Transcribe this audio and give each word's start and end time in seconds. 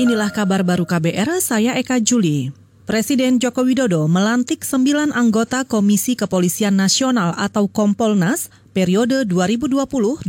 Inilah 0.00 0.32
kabar 0.32 0.64
baru 0.64 0.88
KBR, 0.88 1.44
saya 1.44 1.76
Eka 1.76 2.00
Juli. 2.00 2.48
Presiden 2.88 3.36
Joko 3.36 3.68
Widodo 3.68 4.08
melantik 4.08 4.64
sembilan 4.64 5.12
anggota 5.12 5.68
Komisi 5.68 6.16
Kepolisian 6.16 6.72
Nasional 6.72 7.36
atau 7.36 7.68
Kompolnas 7.68 8.48
periode 8.72 9.28
2020-2024 9.28 10.24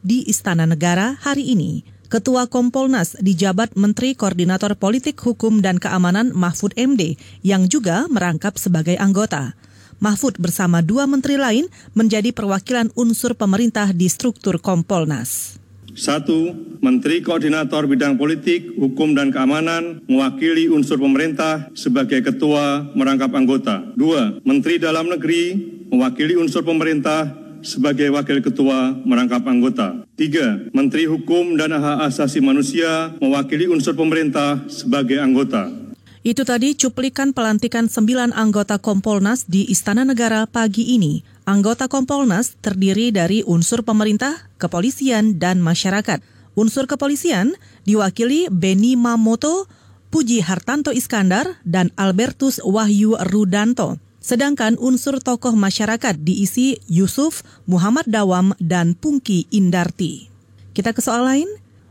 di 0.00 0.24
Istana 0.24 0.64
Negara 0.64 1.20
hari 1.20 1.44
ini. 1.52 1.84
Ketua 2.08 2.48
Kompolnas 2.48 3.20
dijabat 3.20 3.76
Menteri 3.76 4.16
Koordinator 4.16 4.80
Politik 4.80 5.20
Hukum 5.20 5.60
dan 5.60 5.76
Keamanan 5.76 6.32
Mahfud 6.32 6.72
MD 6.72 7.20
yang 7.44 7.68
juga 7.68 8.08
merangkap 8.08 8.56
sebagai 8.56 8.96
anggota. 8.96 9.60
Mahfud 10.00 10.40
bersama 10.40 10.80
dua 10.80 11.04
menteri 11.04 11.36
lain 11.36 11.68
menjadi 11.92 12.32
perwakilan 12.32 12.96
unsur 12.96 13.36
pemerintah 13.36 13.92
di 13.92 14.08
struktur 14.08 14.56
Kompolnas. 14.56 15.60
Satu, 15.98 16.54
Menteri 16.78 17.26
Koordinator 17.26 17.90
Bidang 17.90 18.14
Politik, 18.14 18.78
Hukum 18.78 19.18
dan 19.18 19.34
Keamanan 19.34 19.98
mewakili 20.06 20.70
unsur 20.70 20.94
pemerintah 20.94 21.66
sebagai 21.74 22.22
ketua 22.22 22.86
merangkap 22.94 23.34
anggota. 23.34 23.82
Dua, 23.98 24.38
Menteri 24.46 24.78
Dalam 24.78 25.10
Negeri 25.10 25.58
mewakili 25.90 26.38
unsur 26.38 26.62
pemerintah 26.62 27.26
sebagai 27.66 28.14
wakil 28.14 28.38
ketua 28.38 28.94
merangkap 29.02 29.42
anggota. 29.42 30.06
Tiga, 30.14 30.70
Menteri 30.70 31.10
Hukum 31.10 31.58
dan 31.58 31.74
Hak 31.74 32.06
Asasi 32.06 32.38
Manusia 32.38 33.18
mewakili 33.18 33.66
unsur 33.66 33.98
pemerintah 33.98 34.70
sebagai 34.70 35.18
anggota. 35.18 35.87
Itu 36.26 36.42
tadi 36.42 36.74
cuplikan 36.74 37.30
pelantikan 37.30 37.86
sembilan 37.86 38.34
anggota 38.34 38.82
Kompolnas 38.82 39.46
di 39.46 39.70
Istana 39.70 40.02
Negara 40.02 40.50
pagi 40.50 40.98
ini. 40.98 41.22
Anggota 41.46 41.86
Kompolnas 41.86 42.58
terdiri 42.58 43.14
dari 43.14 43.46
unsur 43.46 43.86
pemerintah, 43.86 44.50
kepolisian, 44.58 45.38
dan 45.38 45.62
masyarakat. 45.62 46.18
Unsur 46.58 46.90
kepolisian 46.90 47.54
diwakili 47.86 48.50
Beni 48.50 48.98
Mamoto, 48.98 49.70
Puji 50.10 50.42
Hartanto 50.42 50.90
Iskandar, 50.90 51.62
dan 51.62 51.94
Albertus 51.94 52.58
Wahyu 52.66 53.14
Rudanto. 53.30 54.02
Sedangkan 54.18 54.74
unsur 54.82 55.22
tokoh 55.22 55.54
masyarakat 55.54 56.18
diisi 56.18 56.82
Yusuf, 56.90 57.46
Muhammad 57.70 58.10
Dawam, 58.10 58.58
dan 58.58 58.98
Pungki 58.98 59.46
Indarti. 59.54 60.26
Kita 60.74 60.90
ke 60.90 60.98
soal 60.98 61.22
lain. 61.24 61.48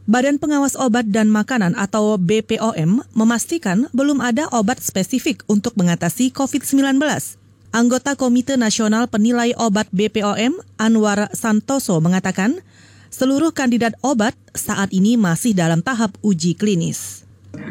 Badan 0.08 0.40
Pengawas 0.40 0.80
Obat 0.80 1.12
dan 1.12 1.28
Makanan 1.28 1.76
atau 1.76 2.16
BPOM 2.16 3.04
memastikan 3.12 3.92
belum 3.92 4.24
ada 4.24 4.48
obat 4.56 4.80
spesifik 4.80 5.44
untuk 5.52 5.76
mengatasi 5.76 6.32
COVID-19. 6.32 6.96
Anggota 7.76 8.16
Komite 8.16 8.56
Nasional 8.56 9.12
Penilai 9.12 9.52
Obat 9.60 9.92
BPOM, 9.92 10.64
Anwar 10.80 11.28
Santoso, 11.36 12.00
mengatakan 12.00 12.64
seluruh 13.12 13.52
kandidat 13.52 14.00
obat 14.00 14.32
saat 14.56 14.96
ini 14.96 15.20
masih 15.20 15.52
dalam 15.52 15.84
tahap 15.84 16.16
uji 16.24 16.56
klinis. 16.56 17.27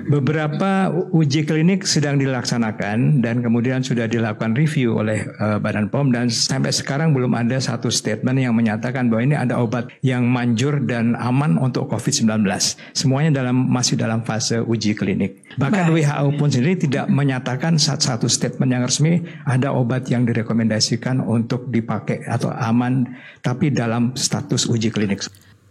Beberapa 0.07 0.95
uji 1.11 1.43
klinik 1.43 1.83
sedang 1.83 2.15
dilaksanakan 2.23 3.27
dan 3.27 3.43
kemudian 3.43 3.83
sudah 3.83 4.07
dilakukan 4.07 4.55
review 4.55 5.03
oleh 5.03 5.27
uh, 5.43 5.59
Badan 5.59 5.91
POM 5.91 6.15
dan 6.15 6.31
sampai 6.31 6.71
sekarang 6.71 7.11
belum 7.11 7.35
ada 7.35 7.59
satu 7.59 7.91
statement 7.91 8.39
yang 8.39 8.55
menyatakan 8.55 9.11
bahwa 9.11 9.23
ini 9.27 9.35
ada 9.35 9.59
obat 9.59 9.91
yang 10.07 10.31
manjur 10.31 10.79
dan 10.87 11.19
aman 11.19 11.59
untuk 11.59 11.91
COVID-19. 11.91 12.47
Semuanya 12.95 13.43
dalam 13.43 13.67
masih 13.67 13.99
dalam 13.99 14.23
fase 14.23 14.63
uji 14.63 14.95
klinik. 14.95 15.43
Bahkan 15.59 15.91
Baik. 15.91 16.07
WHO 16.07 16.29
pun 16.39 16.49
sendiri 16.55 16.79
tidak 16.79 17.11
menyatakan 17.11 17.75
satu 17.77 18.31
statement 18.31 18.71
yang 18.71 18.87
resmi 18.87 19.27
ada 19.43 19.75
obat 19.75 20.07
yang 20.07 20.23
direkomendasikan 20.23 21.19
untuk 21.19 21.67
dipakai 21.67 22.23
atau 22.31 22.55
aman 22.55 23.11
tapi 23.43 23.75
dalam 23.75 24.15
status 24.15 24.71
uji 24.71 24.95
klinik. 24.95 25.27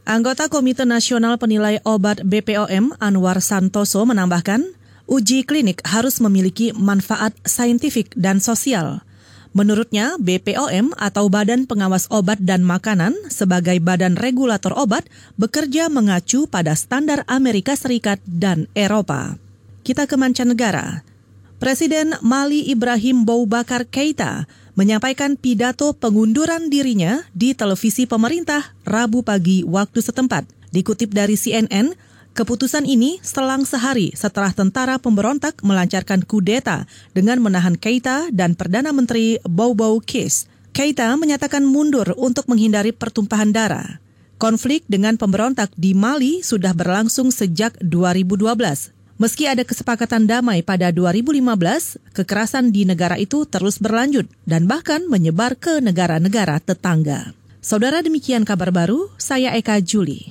Anggota 0.06 0.45
Komite 0.53 0.86
Nasional 0.86 1.42
Penilai 1.42 1.81
Obat 1.81 2.22
BPOM 2.22 2.94
Anwar 3.02 3.42
Santoso 3.42 4.06
menambahkan, 4.06 4.61
uji 5.09 5.42
klinik 5.42 5.81
harus 5.81 6.22
memiliki 6.22 6.70
manfaat 6.78 7.34
saintifik 7.42 8.14
dan 8.14 8.38
sosial. 8.38 9.02
Menurutnya, 9.58 10.14
BPOM 10.22 10.94
atau 10.94 11.26
Badan 11.26 11.66
Pengawas 11.66 12.05
Obat 12.14 12.38
dan 12.38 12.61
Makanan 12.61 13.17
sebagai 13.33 13.82
badan 13.82 14.14
regulator 14.14 14.77
obat 14.77 15.10
bekerja 15.42 15.89
mengacu 15.89 16.45
pada 16.45 16.77
standar 16.77 17.26
Amerika 17.26 17.73
Serikat 17.73 18.22
dan 18.30 18.70
Eropa. 18.77 19.42
Kita 19.82 20.05
ke 20.05 20.14
mancanegara. 20.22 21.02
Presiden 21.55 22.20
Mali 22.20 22.67
Ibrahim 22.67 23.23
Boubacar 23.23 23.88
Keita 23.88 24.43
menyampaikan 24.76 25.39
pidato 25.39 25.95
pengunduran 25.95 26.67
dirinya 26.67 27.23
di 27.32 27.55
televisi 27.55 28.04
pemerintah 28.04 28.76
Rabu 28.83 29.23
pagi 29.23 29.64
waktu 29.64 30.04
setempat. 30.04 30.52
Dikutip 30.76 31.16
dari 31.16 31.39
CNN, 31.39 31.95
keputusan 32.36 32.83
ini 32.83 33.23
selang 33.23 33.64
sehari 33.64 34.11
setelah 34.20 34.52
tentara 34.52 34.99
pemberontak 34.99 35.64
melancarkan 35.64 36.27
kudeta 36.27 36.92
dengan 37.16 37.39
menahan 37.39 37.80
Keita 37.80 38.36
dan 38.36 38.60
Perdana 38.60 38.92
Menteri 38.92 39.39
Boubou 39.48 40.04
Kis. 40.04 40.52
Keita 40.76 41.16
menyatakan 41.16 41.64
mundur 41.64 42.20
untuk 42.20 42.52
menghindari 42.52 42.92
pertumpahan 42.92 43.55
darah. 43.55 44.04
Konflik 44.36 44.83
dengan 44.92 45.16
pemberontak 45.16 45.72
di 45.80 45.95
Mali 45.95 46.43
sudah 46.43 46.76
berlangsung 46.76 47.32
sejak 47.32 47.80
2012. 47.80 48.95
Meski 49.15 49.48
ada 49.48 49.64
kesepakatan 49.64 50.27
damai 50.27 50.59
pada 50.59 50.92
2015, 50.92 51.39
kekerasan 52.11 52.76
di 52.76 52.83
negara 52.83 53.15
itu 53.15 53.48
terus 53.48 53.80
berlanjut 53.80 54.27
dan 54.43 54.67
bahkan 54.67 55.08
menyebar 55.08 55.55
ke 55.55 55.80
negara-negara 55.80 56.59
tetangga. 56.59 57.31
Saudara 57.64 58.04
demikian 58.04 58.43
kabar 58.43 58.75
baru, 58.75 59.08
saya 59.15 59.55
Eka 59.55 59.80
Juli. 59.80 60.27